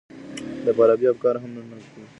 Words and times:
د 0.65 0.67
فارابي 0.77 1.05
افکار 1.09 1.35
نن 1.41 1.45
هم 1.65 1.69
ارزښت 1.75 1.93
لري. 1.99 2.07